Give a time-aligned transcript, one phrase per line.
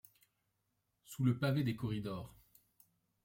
[1.05, 2.35] Sous le, pavé des corridors